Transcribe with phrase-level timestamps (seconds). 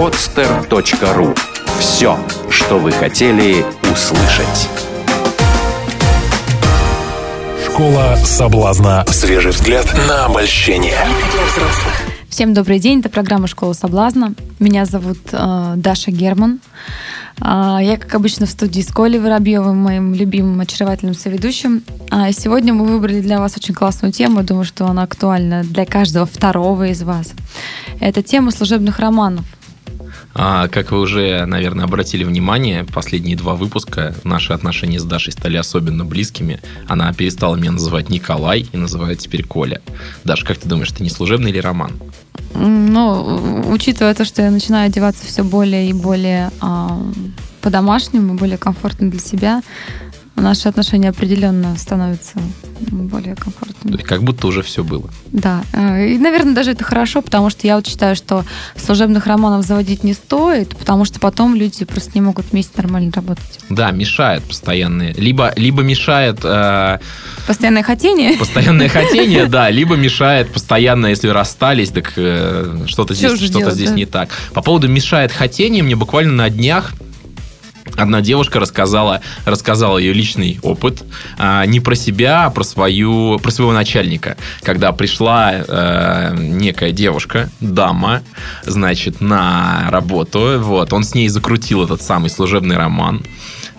[0.00, 1.38] podster.ru
[1.78, 3.62] Все, что вы хотели
[3.92, 4.70] услышать.
[7.66, 9.04] Школа соблазна.
[9.08, 10.96] Свежий взгляд на обольщение.
[12.30, 14.32] Всем добрый день, это программа «Школа соблазна».
[14.58, 16.60] Меня зовут э, Даша Герман.
[17.42, 21.82] Э, я, как обычно, в студии с Колей Воробьевым, моим любимым очаровательным соведущим.
[22.10, 24.42] А сегодня мы выбрали для вас очень классную тему.
[24.44, 27.32] Думаю, что она актуальна для каждого второго из вас.
[28.00, 29.44] Это тема служебных романов.
[30.34, 35.56] А, как вы уже, наверное, обратили внимание, последние два выпуска наши отношения с Дашей стали
[35.56, 36.60] особенно близкими.
[36.86, 39.80] Она перестала меня называть Николай и называет теперь Коля.
[40.24, 41.92] Даша, как ты думаешь, это не служебный или роман?
[42.54, 46.88] Ну, учитывая то, что я начинаю одеваться все более и более э,
[47.60, 49.62] по-домашнему, более комфортно для себя,
[50.40, 52.38] наши отношения определенно становятся
[52.90, 53.92] более комфортными.
[53.92, 55.10] То есть как будто уже все было.
[55.32, 55.62] Да.
[55.72, 58.44] Э, и, наверное, даже это хорошо, потому что я вот считаю, что
[58.76, 63.60] служебных романов заводить не стоит, потому что потом люди просто не могут вместе нормально работать.
[63.68, 65.12] Да, мешает постоянные.
[65.14, 66.40] Либо, либо мешает...
[66.44, 66.98] Э,
[67.46, 68.38] Постоянное хотение?
[68.38, 69.70] Постоянное хотение, да.
[69.70, 74.30] Либо мешает постоянно, если расстались, так э, что-то здесь, что здесь не так.
[74.52, 76.92] По поводу мешает хотение, мне буквально на днях
[77.96, 81.02] Одна девушка рассказала, рассказала ее личный опыт
[81.38, 84.36] а, не про себя, а про, свою, про своего начальника.
[84.62, 88.22] Когда пришла а, некая девушка, дама,
[88.64, 93.22] значит, на работу, вот, он с ней закрутил этот самый служебный роман.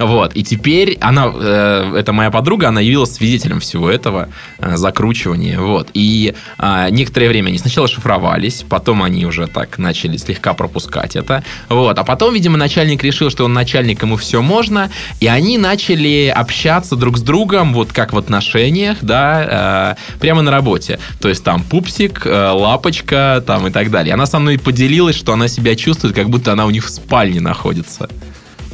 [0.05, 0.35] Вот.
[0.35, 5.59] И теперь она, э, это моя подруга, она явилась свидетелем всего этого э, закручивания.
[5.59, 5.89] Вот.
[5.93, 11.43] И э, некоторое время они сначала шифровались, потом они уже так начали слегка пропускать это.
[11.69, 11.97] Вот.
[11.97, 16.95] А потом, видимо, начальник решил, что он начальник, ему все можно, и они начали общаться
[16.95, 20.99] друг с другом, вот как в отношениях, да, э, прямо на работе.
[21.19, 24.13] То есть там пупсик, э, лапочка, там и так далее.
[24.13, 27.39] Она со мной поделилась, что она себя чувствует, как будто она у них в спальне
[27.41, 28.09] находится.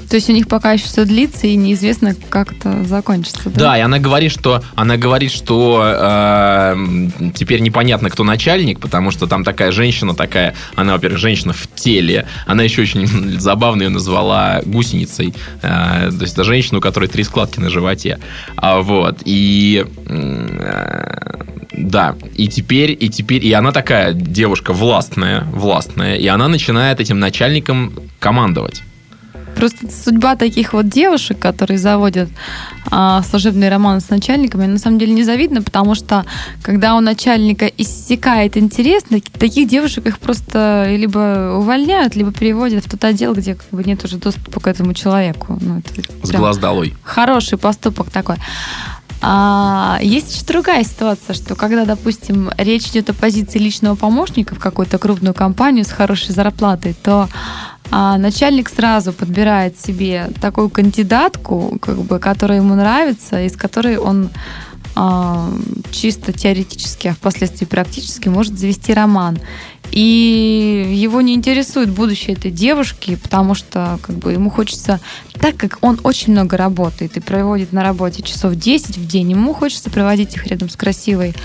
[0.10, 3.50] То есть у них пока еще все длится и неизвестно, как это закончится.
[3.50, 6.76] Да, да и она говорит, что она говорит, что э,
[7.36, 12.26] теперь непонятно, кто начальник, потому что там такая женщина такая, она, во-первых, женщина в теле,
[12.46, 13.08] она еще очень
[13.40, 18.20] забавно ее назвала гусеницей, э, то есть это женщина, у которой три складки на животе,
[18.56, 21.17] а, вот и э,
[21.73, 27.20] да, и теперь, и теперь, и она такая девушка властная, властная, и она начинает этим
[27.20, 28.84] начальником командовать.
[29.58, 32.30] Просто судьба таких вот девушек, которые заводят
[32.92, 36.26] а, служебные романы с начальниками, на самом деле незавидна, потому что
[36.62, 39.04] когда у начальника иссякает интерес,
[39.38, 44.04] таких девушек их просто либо увольняют, либо переводят в тот отдел, где как бы нет
[44.06, 45.58] уже доступа к этому человеку.
[45.60, 46.94] Ну, это с глаз долой.
[47.04, 48.36] Хороший поступок такой.
[49.22, 54.60] А, есть еще другая ситуация, что когда, допустим, речь идет о позиции личного помощника в
[54.60, 57.28] какую-то крупную компанию с хорошей зарплатой, то
[57.89, 64.30] а начальник сразу подбирает себе такую кандидатку, как бы, которая ему нравится, из которой он
[65.92, 69.38] чисто теоретически, а впоследствии практически может завести роман.
[69.92, 75.00] И его не интересует будущее этой девушки, потому что как бы, ему хочется,
[75.40, 79.54] так как он очень много работает и проводит на работе часов 10 в день, ему
[79.54, 81.36] хочется проводить их рядом с красивой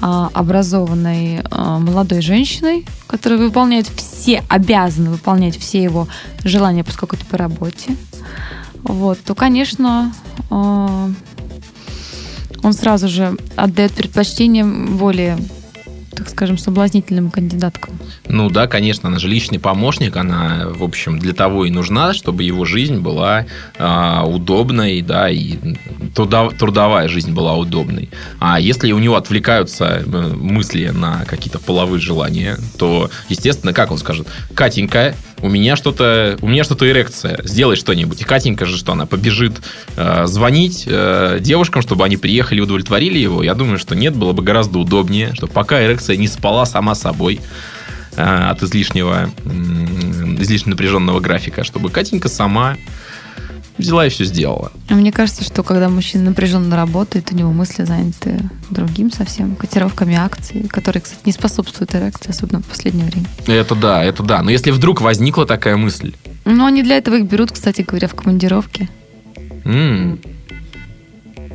[0.00, 6.06] а, образованной а, молодой женщиной, которая выполняет все, обязана выполнять все его
[6.44, 7.96] желания, поскольку это по работе,
[8.82, 10.14] вот, то, конечно,
[10.48, 11.10] а,
[12.62, 15.38] он сразу же отдает предпочтение более
[16.20, 17.98] так скажем, соблазнительным кандидаткам.
[18.28, 22.42] Ну да, конечно, она же личный помощник, она, в общем, для того и нужна, чтобы
[22.42, 23.46] его жизнь была
[23.78, 25.56] э, удобной, да, и
[26.14, 28.10] трудов, трудовая жизнь была удобной.
[28.38, 33.96] А если у него отвлекаются э, мысли на какие-то половые желания, то, естественно, как он
[33.96, 38.20] скажет, Катенька, у меня что-то, у меня что-то эрекция, сделай что-нибудь.
[38.20, 39.60] И Катенька же что, она побежит
[39.96, 43.42] э, звонить э, девушкам, чтобы они приехали и удовлетворили его?
[43.42, 47.40] Я думаю, что нет, было бы гораздо удобнее, чтобы пока эрекция не спала сама собой
[48.16, 49.30] э, от излишнего,
[50.38, 52.76] излишне напряженного графика, чтобы Катенька сама
[53.80, 54.72] взяла и все сделала.
[54.88, 58.40] А мне кажется, что когда мужчина напряженно работает, у него мысли заняты
[58.70, 63.26] другим совсем, котировками акций, которые, кстати, не способствуют эрекции, особенно в последнее время.
[63.46, 64.42] Это да, это да.
[64.42, 66.14] Но если вдруг возникла такая мысль...
[66.44, 68.88] Ну, они для этого их берут, кстати говоря, в командировке.
[69.64, 70.18] Mm.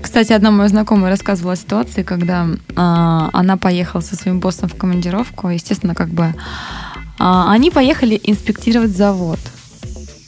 [0.02, 4.76] Кстати, одна моя знакомая рассказывала о ситуации, когда э, она поехала со своим боссом в
[4.76, 5.50] командировку.
[5.50, 6.34] Естественно, как бы э,
[7.18, 9.40] они поехали инспектировать завод.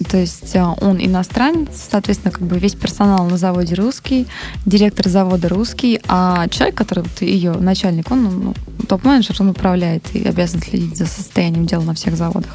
[0.09, 4.27] То есть э, он иностранец, соответственно, как бы весь персонал на заводе русский,
[4.65, 8.54] директор завода русский, а человек, который вот ее начальник, он ну,
[8.88, 12.51] топ-менеджер, он управляет и обязан следить за состоянием дела на всех заводах.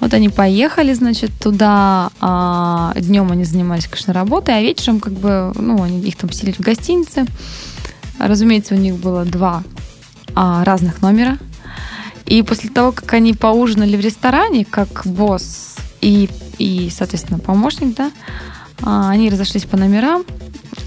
[0.00, 2.10] Вот они поехали, значит, туда.
[2.20, 6.56] А, днем они занимались, конечно, работой, а вечером, как бы, ну, они их там поселили
[6.56, 7.26] в гостинице.
[8.18, 9.62] Разумеется, у них было два
[10.34, 11.38] а, разных номера.
[12.26, 16.28] И после того, как они поужинали в ресторане, как босс и,
[16.60, 18.12] и соответственно, помощник, да,
[18.82, 20.24] а, они разошлись по номерам.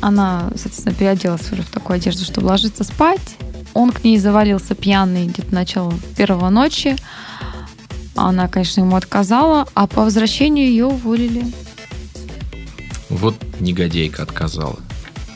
[0.02, 3.36] Она, соответственно, переоделась уже в такую одежду, чтобы ложиться спать.
[3.74, 6.96] Он к ней завалился пьяный где-то начало первого ночи.
[8.16, 11.44] Она, конечно, ему отказала, а по возвращению ее уволили.
[13.10, 14.78] Вот негодейка отказала.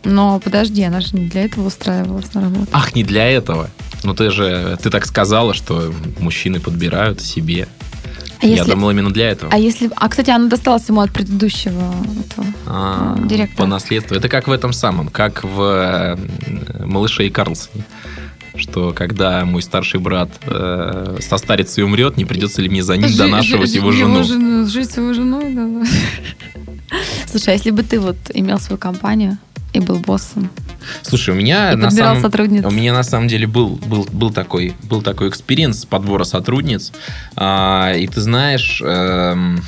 [0.03, 2.67] Но подожди, она же не для этого устраивалась на работу.
[2.71, 3.69] Ах, не для этого.
[4.03, 7.67] Ну ты же, ты так сказала, что мужчины подбирают себе.
[8.47, 9.51] А Я если, думал именно для этого.
[9.53, 13.57] А если, а кстати, она досталась ему от предыдущего этого, а, директора.
[13.57, 14.15] По наследству.
[14.15, 17.83] Это как в этом самом, как в э, «Малыше и Карлсоне»
[18.55, 23.15] что когда мой старший брат э, состарится и умрет, не придется ли мне за ним
[23.15, 24.23] донашивать его жену?
[24.23, 25.85] жену жить с его женой, да.
[27.27, 29.37] Слушай, а если бы ты вот имел свою компанию
[29.73, 30.49] и был боссом,
[31.01, 32.23] Слушай, у меня на самом,
[32.65, 36.91] у меня на самом деле был был был такой был такой experience подбора сотрудниц,
[37.35, 38.81] а, и ты знаешь.
[38.83, 39.63] Эм,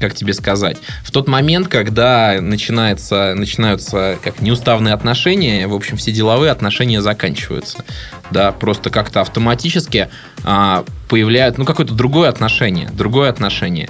[0.00, 6.12] как тебе сказать, в тот момент, когда начинается, начинаются как неуставные отношения, в общем, все
[6.12, 7.84] деловые отношения заканчиваются.
[8.30, 10.08] Да, просто как-то автоматически
[10.44, 13.88] а, появляют, ну, какое-то другое отношение, другое отношение.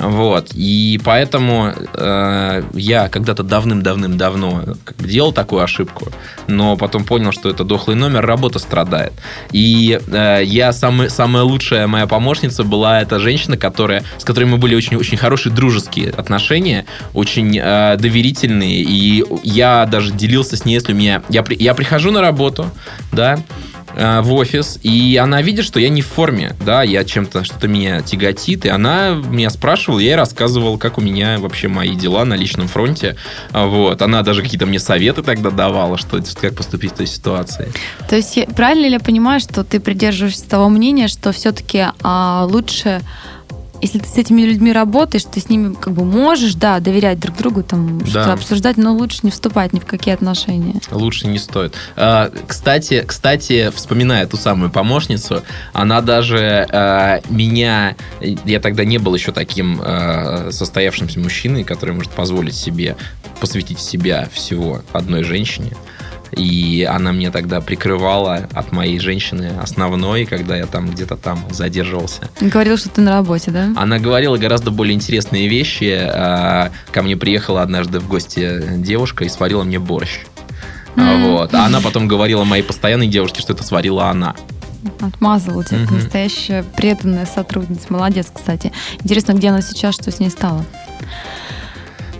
[0.00, 0.52] Вот.
[0.54, 6.08] И поэтому э, я когда-то давным-давным-давно делал такую ошибку,
[6.46, 9.12] но потом понял, что это дохлый номер, работа страдает.
[9.52, 14.56] И э, я самый, самая лучшая моя помощница была эта женщина, которая, с которой мы
[14.56, 18.82] были очень-очень хорошие дружеские отношения, очень э, доверительные.
[18.82, 21.22] И я даже делился с ней, если у меня...
[21.28, 22.70] Я, я прихожу на работу,
[23.12, 23.38] да,
[23.94, 27.68] Э, в офис, и она видит, что я не в форме, да, я чем-то, что-то
[27.68, 32.24] меня тяготит, и она меня спрашивала, я ей рассказывал, как у меня вообще мои дела
[32.24, 33.16] на личном фронте,
[33.52, 37.72] а, вот, она даже какие-то мне советы тогда давала, что как поступить в той ситуации.
[38.08, 43.00] То есть правильно ли я понимаю, что ты придерживаешься того мнения, что все-таки а, лучше
[43.80, 47.36] если ты с этими людьми работаешь, ты с ними как бы можешь, да, доверять друг
[47.36, 48.06] другу, там, да.
[48.06, 50.74] что-то обсуждать, но лучше не вступать ни в какие отношения.
[50.90, 51.74] Лучше не стоит.
[51.96, 55.42] А, кстати, кстати, вспоминая ту самую помощницу,
[55.72, 62.12] она даже а, меня, я тогда не был еще таким а, состоявшимся мужчиной, который может
[62.12, 62.96] позволить себе
[63.40, 65.72] посвятить себя всего одной женщине.
[66.36, 72.28] И она мне тогда прикрывала от моей женщины основной, когда я там где-то там задерживался.
[72.40, 73.70] Говорила, что ты на работе, да?
[73.76, 75.98] Она говорила гораздо более интересные вещи.
[76.00, 80.20] А, ко мне приехала однажды в гости девушка и сварила мне борщ.
[80.96, 81.32] Mm.
[81.32, 81.54] Вот.
[81.54, 84.34] А она потом говорила моей постоянной девушке, что это сварила она.
[85.00, 85.94] Отмазала тебя, mm-hmm.
[85.94, 87.86] настоящая преданная сотрудница.
[87.90, 88.72] Молодец, кстати.
[89.02, 90.64] Интересно, где она сейчас, что с ней стало?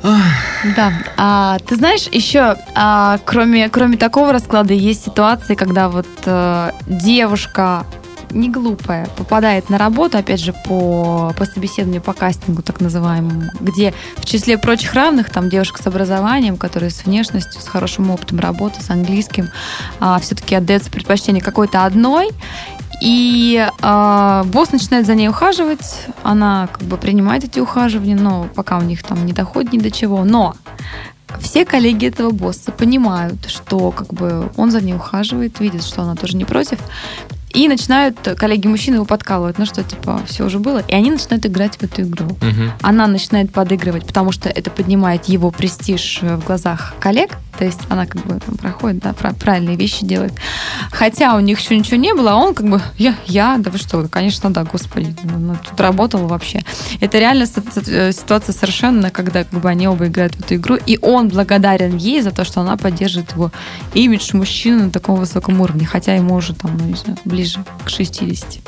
[0.03, 0.93] Да.
[1.17, 7.85] А, ты знаешь, еще а, кроме, кроме такого расклада есть ситуации, когда вот а, девушка
[8.31, 13.93] не глупая, попадает на работу, опять же, по, по собеседованию, по кастингу так называемому, где
[14.17, 18.83] в числе прочих равных там девушка с образованием, которая с внешностью, с хорошим опытом работы,
[18.83, 19.51] с английским,
[19.99, 22.31] а, все-таки отдается предпочтение какой-то одной,
[23.01, 28.79] и э, босс начинает за ней ухаживать, она как бы принимает эти ухаживания, но пока
[28.79, 30.25] у них там не доходит ни до чего.
[30.25, 30.55] Но
[31.41, 36.15] все коллеги этого босса понимают, что как бы он за ней ухаживает, видят, что она
[36.15, 36.79] тоже не против,
[37.53, 39.59] и начинают коллеги мужчины его подкалывать.
[39.59, 40.85] Ну что, типа, все уже было.
[40.87, 42.27] И они начинают играть в эту игру.
[42.27, 42.73] Угу.
[42.83, 47.37] Она начинает подыгрывать, потому что это поднимает его престиж в глазах коллег.
[47.61, 50.33] То есть она как бы там проходит, да, правильные вещи делает.
[50.91, 53.77] Хотя у них еще ничего не было, а он как бы, я, я, да вы
[53.77, 56.63] что, конечно, да, господи, ну, ну тут работал вообще.
[57.01, 60.99] Это реально э, ситуация совершенно, когда как бы они оба играют в эту игру, и
[61.03, 63.53] он благодарен ей за то, что она поддерживает его
[63.93, 67.91] имидж мужчины на таком высоком уровне, хотя ему уже там, ну, не знаю, ближе к
[67.91, 68.59] 60.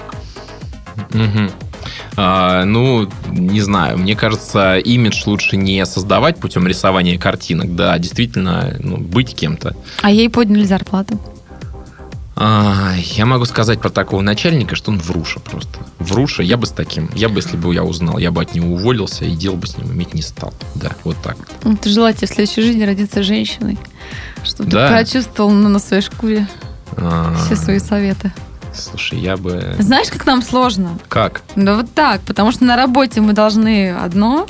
[1.15, 1.72] Угу.
[2.17, 7.99] А, ну, не знаю, мне кажется, имидж лучше не создавать путем рисования картинок, да, а
[7.99, 9.75] действительно ну, быть кем-то.
[10.03, 11.21] А ей подняли зарплату?
[12.35, 15.79] А, я могу сказать про такого начальника, что он вруша просто.
[15.99, 18.75] Вруша, я бы с таким, я бы, если бы я узнал, я бы от него
[18.75, 20.53] уволился и дел бы с ним иметь не стал.
[20.75, 21.37] Да, вот так.
[21.63, 23.79] Ну, ты желаете в следующей жизни родиться женщиной,
[24.45, 24.89] чтобы да.
[24.89, 26.49] ты прочувствовал на своей шкуре
[26.97, 27.45] А-а-а.
[27.45, 28.33] все свои советы.
[28.75, 29.77] Слушай, я бы...
[29.79, 30.99] Знаешь, как нам сложно?
[31.09, 31.43] Как?
[31.57, 34.47] Да вот так, потому что на работе мы должны одно,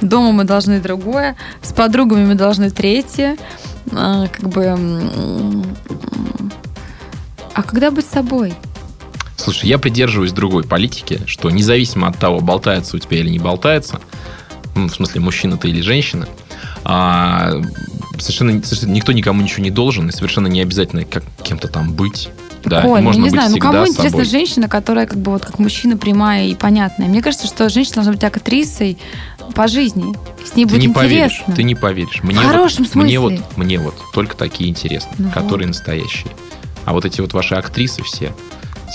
[0.00, 3.36] дома мы должны другое, с подругами мы должны третье.
[3.92, 4.76] А, как бы...
[7.54, 8.54] А когда быть собой?
[9.36, 14.00] Слушай, я придерживаюсь другой политики, что независимо от того, болтается у тебя или не болтается,
[14.74, 16.28] ну, в смысле, мужчина ты или женщина,
[16.84, 17.50] а,
[18.18, 22.30] совершенно, совершенно никто никому ничего не должен, и совершенно не обязательно как кем-то там быть.
[22.64, 24.24] Да, Коль, можно ну, не знаю, ну кому интересна собой.
[24.24, 27.08] женщина, которая как бы вот как мужчина прямая и понятная.
[27.08, 28.98] Мне кажется, что женщина должна быть актрисой
[29.54, 30.14] по жизни.
[30.44, 30.92] С ней ты будет не интересно.
[31.02, 32.22] Поверишь, ты не поверишь.
[32.22, 33.18] Мне в хорошем вот, смысле.
[33.18, 35.76] Мне вот, мне вот только такие интересны, ну которые вот.
[35.76, 36.32] настоящие.
[36.84, 38.34] А вот эти вот ваши актрисы все,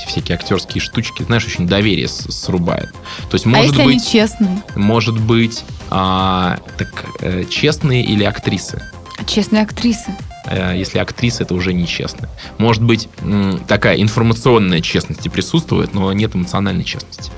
[0.08, 2.92] всякие актерские штучки, знаешь, очень доверие срубает.
[3.30, 4.64] То есть, а может а если быть, они честные?
[4.76, 8.82] Может быть, а, так э, честные или актрисы?
[9.26, 10.16] Честные актрисы.
[10.50, 12.28] Э, если актриса, это уже нечестно.
[12.58, 13.08] Может быть,
[13.68, 17.32] такая информационная честность присутствует, но нет эмоциональной честности.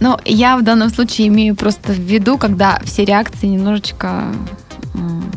[0.00, 4.24] Ну, я в данном случае имею просто в виду, когда все реакции немножечко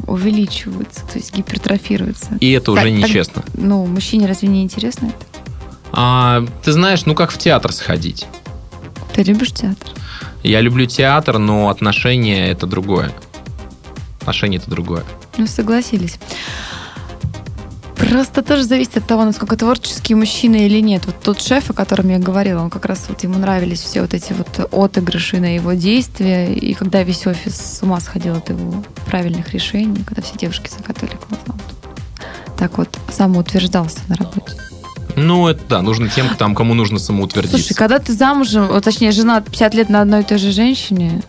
[0.05, 2.37] увеличиваются, то есть гипертрофируются.
[2.39, 3.41] И это так, уже нечестно.
[3.41, 5.25] Так, ну, мужчине разве не интересно это?
[5.91, 8.25] А, ты знаешь, ну как в театр сходить?
[9.13, 9.89] Ты любишь театр?
[10.43, 13.11] Я люблю театр, но отношения это другое.
[14.21, 15.03] Отношения это другое.
[15.37, 16.19] Ну, согласились.
[17.95, 21.05] Просто тоже зависит от того, насколько творческий мужчина или нет.
[21.05, 24.13] Вот тот шеф, о котором я говорила, он как раз вот ему нравились все вот
[24.13, 26.53] эти вот отыгрыши на его действия.
[26.53, 31.11] И когда весь офис с ума сходил от его правильных решений, когда все девушки закатали
[31.27, 31.59] глаза.
[32.57, 34.53] Так вот самоутверждался на работе.
[35.15, 37.57] Ну, это да, нужно тем, там, кому нужно самоутвердиться.
[37.57, 41.23] Слушай, когда ты замужем, вот, точнее, жена 50 лет на одной и той же женщине,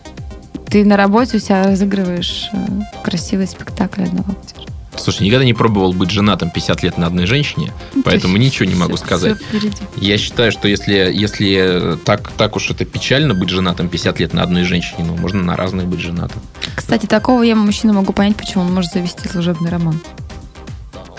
[0.70, 2.56] ты на работе у себя разыгрываешь э,
[3.02, 4.66] красивый спектакль одного актера.
[4.96, 8.68] Слушай, никогда не пробовал быть женатым 50 лет на одной женщине, ну, поэтому есть, ничего
[8.68, 9.38] не могу все, сказать.
[9.38, 14.32] Все Я считаю, что если, если так, так уж это печально быть женатым 50 лет
[14.34, 16.42] на одной женщине, ну, можно на разных быть женатым.
[16.74, 20.00] Кстати, такого я мужчину могу понять, почему он может завести служебный роман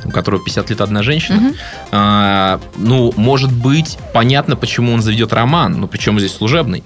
[0.06, 1.56] у которого 50 лет одна женщина, угу.
[1.92, 6.84] а, ну, может быть, понятно, почему он заведет роман, но причем здесь служебный.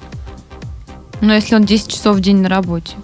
[1.23, 2.95] Но если он 10 часов в день на работе.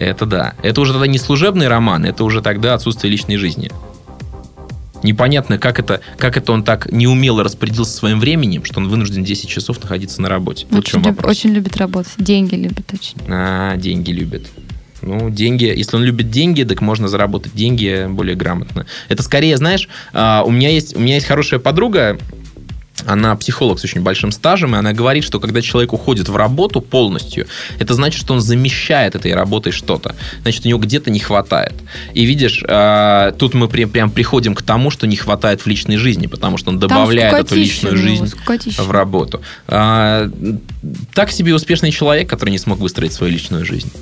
[0.00, 0.54] Это да.
[0.62, 3.70] Это уже тогда не служебный роман, это уже тогда отсутствие личной жизни.
[5.04, 9.48] Непонятно, как это, как это он так неумело распорядился своим временем, что он вынужден 10
[9.48, 10.66] часов находиться на работе.
[10.70, 12.12] Вот очень, люб, очень любит работать.
[12.18, 13.16] Деньги любит очень.
[13.28, 14.48] А, деньги любит.
[15.00, 18.86] Ну, деньги, если он любит деньги, так можно заработать деньги более грамотно.
[19.08, 22.18] Это скорее, знаешь, а, у меня есть, у меня есть хорошая подруга,
[23.06, 26.80] она психолог с очень большим стажем, и она говорит, что когда человек уходит в работу
[26.80, 27.46] полностью,
[27.78, 30.14] это значит, что он замещает этой работой что-то.
[30.42, 31.74] Значит, у него где-то не хватает.
[32.14, 36.26] И видишь, а, тут мы прям приходим к тому, что не хватает в личной жизни,
[36.26, 38.32] потому что он добавляет эту личную жизнь
[38.78, 39.40] в работу.
[39.68, 40.30] А,
[41.14, 43.92] так себе успешный человек, который не смог выстроить свою личную жизнь.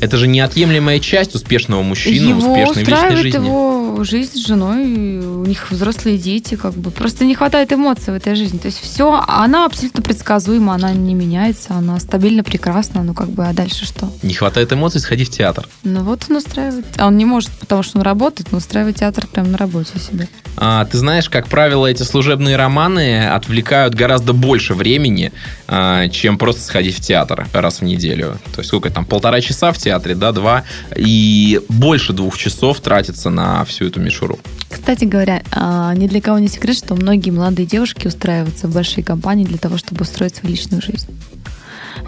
[0.00, 3.46] Это же неотъемлемая часть успешного мужчины, его успешной личной жизни.
[3.46, 6.90] его жизнь с женой, у них взрослые дети, как бы.
[6.90, 8.58] Просто не хватает эмоций в этой жизни.
[8.58, 13.46] То есть все, она абсолютно предсказуема, она не меняется, она стабильно прекрасна, ну как бы,
[13.46, 14.10] а дальше что?
[14.22, 15.66] Не хватает эмоций, сходи в театр.
[15.82, 16.84] Ну вот он устраивает.
[16.98, 19.98] А он не может, потому что он работает, но устраивает театр прямо на работе у
[19.98, 20.26] себя.
[20.56, 25.32] А, ты знаешь, как правило, эти служебные романы отвлекают гораздо больше времени,
[25.68, 28.38] а, чем просто сходить в театр раз в неделю.
[28.52, 30.64] То есть сколько там, полтора часа в театре, да, два,
[30.96, 34.38] и больше двух часов тратится на всю эту мишуру.
[34.68, 39.04] Кстати говоря, а, ни для кого не секрет, что многие молодые девушки устраиваются в большие
[39.04, 41.06] компании для того, чтобы устроить свою личную жизнь.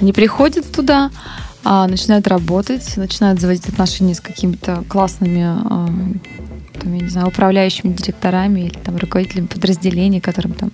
[0.01, 1.11] Они приходят туда,
[1.65, 5.41] а, начинают работать, начинают заводить отношения с какими-то классными
[6.81, 10.71] там, я не знаю, управляющими директорами или там руководителями подразделений, которым там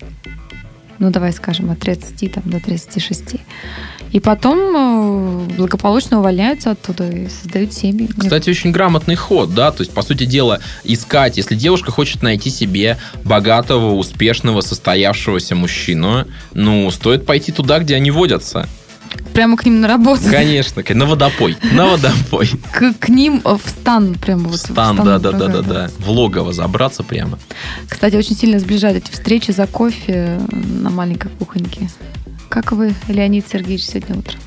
[0.98, 3.36] ну, давай скажем, от 30 там, до 36.
[4.12, 8.08] И потом э, благополучно увольняются оттуда и создают семьи.
[8.16, 12.48] Кстати, очень грамотный ход, да, то есть, по сути дела, искать, если девушка хочет найти
[12.48, 18.68] себе богатого, успешного, состоявшегося мужчину, ну, стоит пойти туда, где они водятся.
[19.34, 20.22] Прямо к ним на работу.
[20.30, 21.56] Конечно, на водопой.
[21.72, 22.48] На водопой.
[22.72, 24.60] К, к ним в стан прямо вот.
[24.60, 25.90] Стан, да, да, да, да, да.
[25.98, 27.38] В логово забраться прямо.
[27.88, 31.88] Кстати, очень сильно сближают эти встречи за кофе на маленькой кухоньке.
[32.48, 34.38] Как вы, Леонид Сергеевич, сегодня утром?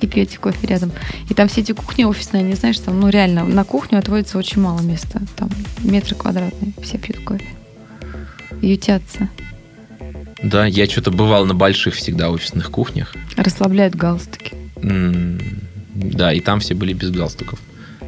[0.00, 0.92] И пьете кофе рядом.
[1.28, 4.62] И там все эти кухни офисные, не знаешь, там, ну реально, на кухню отводится очень
[4.62, 5.20] мало места.
[5.34, 5.50] Там
[5.80, 7.48] метры квадратные, все пьют кофе.
[8.60, 9.28] Ютятся.
[10.42, 13.14] Да, я что-то бывал на больших всегда офисных кухнях.
[13.36, 14.54] Расслабляют галстуки.
[15.94, 17.58] Да, и там все были без галстуков.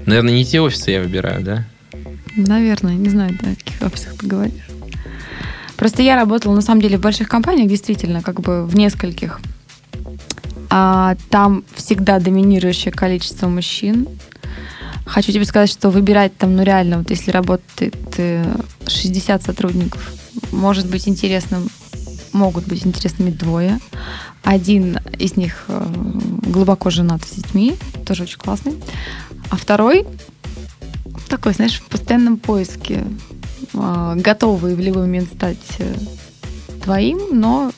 [0.06, 1.64] Наверное, не те офисы я выбираю, да?
[2.36, 4.66] Наверное, не знаю, да, о каких офисах ты говоришь.
[5.76, 9.40] Просто я работала, на самом деле, в больших компаниях, действительно, как бы в нескольких.
[10.70, 14.08] А там всегда доминирующее количество мужчин.
[15.06, 17.94] Хочу тебе сказать, что выбирать там, ну реально, вот если работает
[18.86, 20.12] 60 э, сотрудников
[20.50, 21.68] может быть интересным,
[22.34, 23.78] могут быть интересными двое.
[24.42, 25.86] Один из них э,
[26.42, 28.74] глубоко женат с детьми, тоже очень классный.
[29.50, 30.06] А второй
[31.28, 33.04] такой, знаешь, в постоянном поиске,
[33.72, 35.94] э, готовый в любой момент стать э,
[36.82, 37.72] твоим, но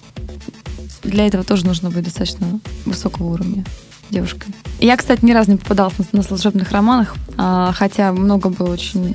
[1.03, 3.65] для этого тоже нужно быть достаточно высокого уровня
[4.11, 4.55] девушкой.
[4.81, 9.15] Я, кстати, ни разу не попадалась на, на служебных романах, а, хотя много было очень...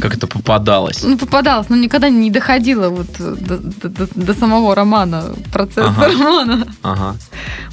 [0.00, 1.02] Как это попадалось?
[1.02, 6.08] Ну, попадалось, но никогда не доходила вот до, до, до самого романа, процесса ага.
[6.08, 6.66] романа.
[6.82, 7.16] Ага.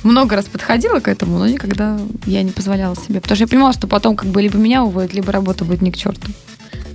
[0.04, 3.22] Много раз подходила к этому, но никогда я не позволяла себе.
[3.22, 5.92] Потому что я понимала, что потом как бы либо меня уводят, либо работа будет ни
[5.92, 6.32] к черту.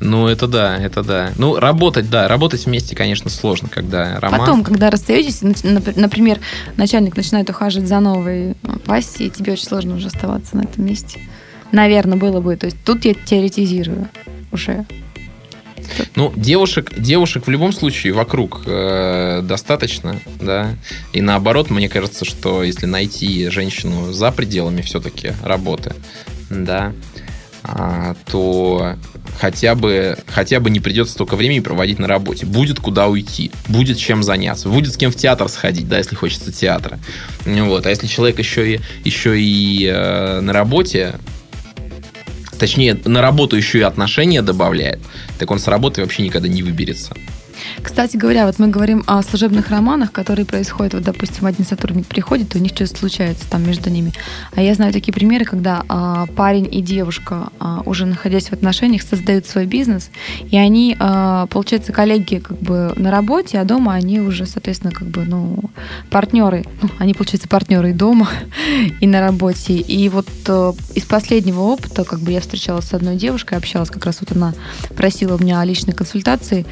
[0.00, 1.32] Ну, это да, это да.
[1.38, 4.40] Ну, работать, да, работать вместе, конечно, сложно, когда роман...
[4.40, 6.38] Потом, когда расстаетесь, например,
[6.76, 11.20] начальник начинает ухаживать за новой пассией, тебе очень сложно уже оставаться на этом месте.
[11.72, 12.56] Наверное, было бы.
[12.56, 14.08] То есть тут я теоретизирую
[14.52, 14.86] уже.
[16.16, 20.74] Ну, девушек, девушек в любом случае вокруг э, достаточно, да.
[21.12, 25.94] И наоборот, мне кажется, что если найти женщину за пределами все-таки работы,
[26.50, 26.92] да,
[27.62, 28.96] а, то
[29.38, 32.46] хотя бы, хотя бы не придется столько времени проводить на работе.
[32.46, 36.52] Будет куда уйти, будет чем заняться, будет с кем в театр сходить, да, если хочется
[36.52, 36.98] театра.
[37.44, 37.86] Вот.
[37.86, 41.16] А если человек еще и, еще и э, на работе,
[42.58, 45.00] точнее, на работу еще и отношения добавляет,
[45.38, 47.14] так он с работы вообще никогда не выберется.
[47.82, 52.54] Кстати говоря, вот мы говорим о служебных романах, которые происходят, вот, допустим, один сотрудник приходит,
[52.54, 54.12] у них что-то случается там между ними.
[54.54, 59.02] А я знаю такие примеры, когда а, парень и девушка, а, уже находясь в отношениях,
[59.02, 60.10] создают свой бизнес,
[60.50, 65.08] и они, а, получается, коллеги как бы на работе, а дома они уже, соответственно, как
[65.08, 65.58] бы, ну,
[66.10, 66.64] партнеры.
[66.82, 68.28] Ну, они, получается, партнеры и дома,
[69.00, 69.74] и на работе.
[69.74, 74.04] И вот а, из последнего опыта, как бы я встречалась с одной девушкой, общалась, как
[74.04, 74.54] раз вот она
[74.96, 76.66] просила у меня о личной консультации,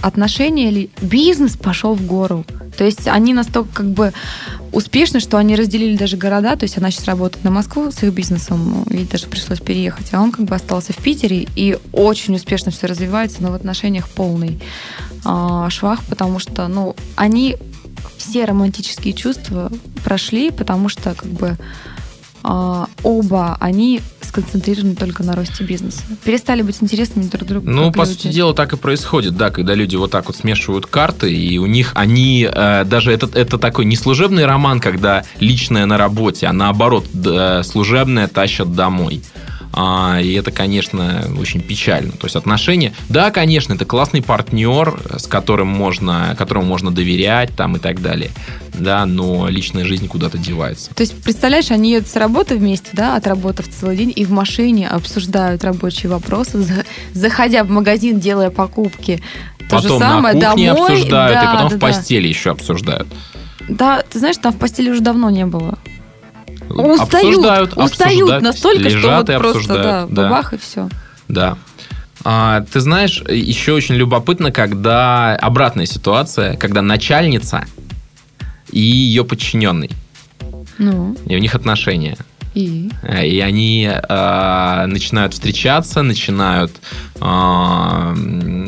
[0.00, 2.44] отношения или бизнес пошел в гору.
[2.76, 4.12] То есть они настолько как бы
[4.72, 6.56] успешны, что они разделили даже города.
[6.56, 10.20] То есть она сейчас работает на Москву с их бизнесом, ей даже пришлось переехать, а
[10.20, 14.60] он как бы остался в Питере и очень успешно все развивается, но в отношениях полный
[15.24, 17.56] э, швах, потому что, ну, они
[18.16, 19.70] все романтические чувства
[20.04, 21.56] прошли, потому что как бы
[22.42, 26.02] оба они сконцентрированы только на росте бизнеса.
[26.24, 27.68] Перестали быть интересными друг другу.
[27.68, 28.12] Ну, по люди.
[28.12, 31.66] сути дела, так и происходит, да, когда люди вот так вот смешивают карты, и у
[31.66, 36.52] них они э, даже это, это такой не служебный роман, когда личное на работе, а
[36.52, 39.22] наоборот, э, служебное тащат домой.
[39.80, 42.10] А, и это, конечно, очень печально.
[42.10, 47.76] То есть отношения, да, конечно, это классный партнер, с которым можно, которому можно доверять там
[47.76, 48.32] и так далее.
[48.74, 50.92] Да, но личная жизнь куда-то девается.
[50.92, 54.88] То есть, представляешь, они едут с работы вместе, да, отработав целый день, и в машине
[54.88, 59.22] обсуждают рабочие вопросы, заходя в магазин, делая покупки.
[59.68, 62.28] То потом же самое, на кухне домой, обсуждают, да, и потом да, в постели да.
[62.28, 63.06] еще обсуждают.
[63.68, 65.78] Да, ты знаешь, там в постели уже давно не было.
[66.68, 70.22] Устают, обсуждают, устают настолько, лежат что вот просто да, да.
[70.22, 70.88] бабах и все.
[71.28, 71.56] Да.
[72.24, 77.64] А, ты знаешь, еще очень любопытно, когда обратная ситуация, когда начальница
[78.70, 79.90] и ее подчиненный.
[80.78, 81.16] Ну.
[81.26, 82.16] И у них отношения.
[82.54, 82.90] И,
[83.22, 86.72] и они э, начинают встречаться, начинают
[87.20, 88.66] э,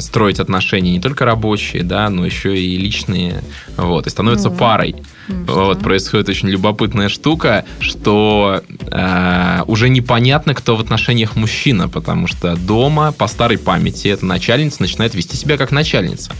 [0.00, 3.42] строить отношения не только рабочие, да, но еще и личные,
[3.76, 4.96] вот, и становятся ну, парой.
[5.28, 12.26] Ну, вот, происходит очень любопытная штука, что э, уже непонятно, кто в отношениях мужчина, потому
[12.26, 16.32] что дома по старой памяти эта начальница начинает вести себя как начальница.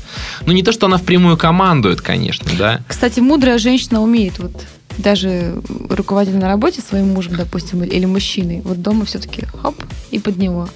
[0.46, 2.80] Ну, не то, что она впрямую командует, конечно, да.
[2.88, 4.52] Кстати, мудрая женщина умеет вот
[4.98, 9.76] даже руководить на работе своим мужем, допустим, или мужчиной, вот дома все-таки хоп,
[10.10, 10.68] и под него.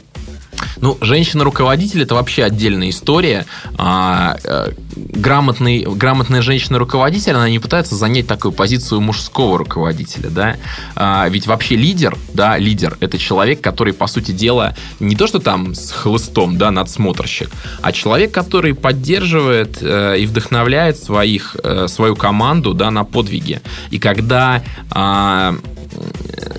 [0.83, 3.47] Ну, женщина-руководитель это вообще отдельная история.
[3.79, 10.57] А, а, грамотный, грамотная женщина-руководитель, она не пытается занять такую позицию мужского руководителя, да.
[10.97, 15.38] А, ведь вообще лидер, да, лидер это человек, который, по сути дела, не то что
[15.38, 22.16] там с хлыстом, да, надсмотрщик, а человек, который поддерживает э, и вдохновляет своих, э, свою
[22.16, 23.62] команду, да, на подвиги.
[23.90, 25.53] И когда э,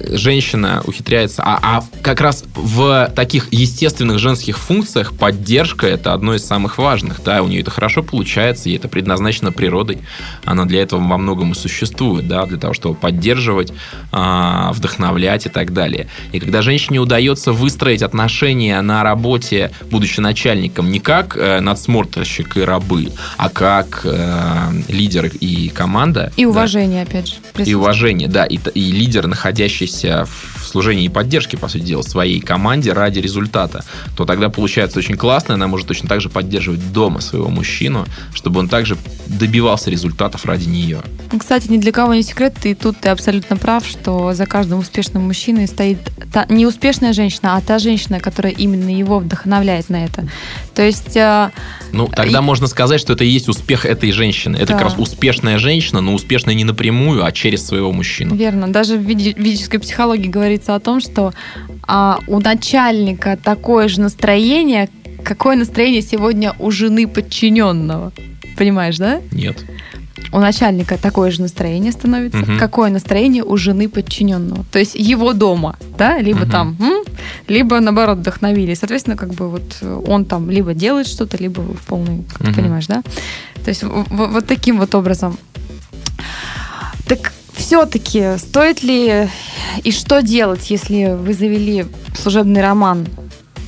[0.09, 6.45] женщина ухитряется, а, а как раз в таких естественных женских функциях поддержка это одно из
[6.45, 9.99] самых важных, да, у нее это хорошо получается, и это предназначено природой,
[10.45, 13.73] она для этого во многом и существует, да, для того, чтобы поддерживать,
[14.11, 16.07] а, вдохновлять и так далее.
[16.31, 22.61] И когда женщине удается выстроить отношения на работе, будучи начальником, не как э, надсмотрщик и
[22.61, 26.31] рабы, а как э, лидер и команда.
[26.37, 27.35] И уважение, да, опять же.
[27.65, 32.01] И уважение, да, и, и лидер, находящийся в в служении и поддержке, по сути дела,
[32.01, 33.85] своей команде ради результата,
[34.17, 38.59] то тогда получается очень классно, она может точно так же поддерживать дома своего мужчину, чтобы
[38.59, 41.01] он также добивался результатов ради нее.
[41.39, 45.23] Кстати, ни для кого не секрет, и тут ты абсолютно прав, что за каждым успешным
[45.23, 45.99] мужчиной стоит
[46.31, 50.27] та, не успешная женщина, а та женщина, которая именно его вдохновляет на это.
[50.73, 51.15] То есть...
[51.15, 51.51] Э,
[51.91, 52.41] ну, тогда и...
[52.41, 54.57] можно сказать, что это и есть успех этой женщины.
[54.57, 54.73] Это да.
[54.73, 58.35] как раз успешная женщина, но успешная не напрямую, а через своего мужчину.
[58.35, 58.67] Верно.
[58.67, 60.27] Даже в ведической психологии
[60.63, 61.33] говорится о том, что
[61.87, 64.89] а, у начальника такое же настроение,
[65.23, 68.11] какое настроение сегодня у жены подчиненного.
[68.57, 69.21] Понимаешь, да?
[69.31, 69.63] Нет
[70.31, 72.57] у начальника такое же настроение становится, угу.
[72.57, 74.65] какое настроение у жены подчиненного.
[74.71, 76.51] То есть его дома, да, либо угу.
[76.51, 76.77] там,
[77.47, 78.73] либо наоборот вдохновили.
[78.73, 82.49] Соответственно, как бы вот он там либо делает что-то, либо в полный, как угу.
[82.49, 83.03] ты понимаешь, да?
[83.63, 85.37] То есть вот таким вот образом.
[87.05, 87.31] Так
[87.63, 89.29] все-таки стоит ли
[89.85, 93.07] и что делать, если вы завели служебный роман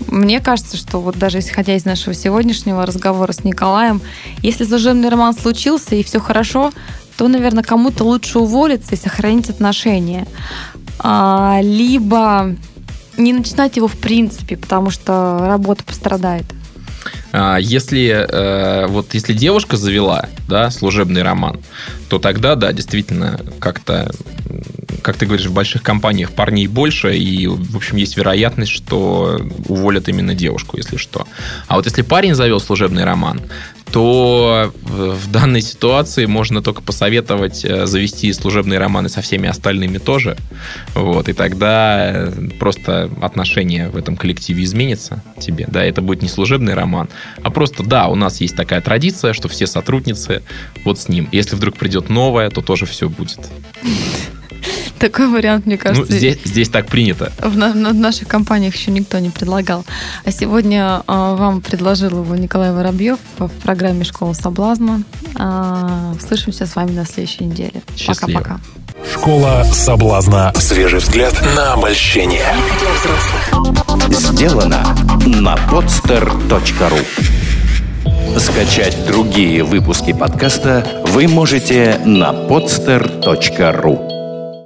[0.07, 4.01] мне кажется, что вот даже исходя из нашего сегодняшнего разговора с Николаем,
[4.43, 6.71] если служебный роман случился и все хорошо,
[7.17, 10.27] то, наверное, кому-то лучше уволиться и сохранить отношения.
[10.99, 12.55] А, либо
[13.17, 16.45] не начинать его в принципе, потому что работа пострадает.
[17.37, 21.59] А, если э, вот если девушка завела, да, служебный роман,
[22.07, 24.09] то тогда, да, действительно, как-то
[25.01, 30.09] как ты говоришь, в больших компаниях парней больше, и, в общем, есть вероятность, что уволят
[30.09, 31.27] именно девушку, если что.
[31.67, 33.41] А вот если парень завел служебный роман,
[33.95, 40.35] то в данной ситуации можно только посоветовать э, завести служебные романы со всеми остальными тоже.
[40.95, 45.65] Вот, и тогда э, просто отношение в этом коллективе изменится тебе.
[45.69, 47.07] Да, это будет не служебный роман,
[47.41, 50.43] а просто, да, у нас есть такая традиция, что все сотрудницы
[50.83, 51.29] вот с ним.
[51.31, 53.39] Если вдруг придет новое, то тоже все будет.
[54.99, 56.11] Такой вариант, мне кажется.
[56.11, 57.31] Ну, здесь, здесь так принято.
[57.39, 59.85] В, на, в наших компаниях еще никто не предлагал.
[60.23, 65.03] А сегодня э, вам предложил его Николай Воробьев в программе «Школа соблазна».
[65.37, 67.81] Э, услышимся с вами на следующей неделе.
[68.07, 68.59] Пока-пока.
[69.13, 70.53] Школа соблазна.
[70.55, 72.45] Свежий взгляд на обольщение.
[74.09, 74.83] Сделано
[75.25, 77.05] на podster.ru
[78.39, 84.14] Скачать другие выпуски подкаста вы можете на podster.ru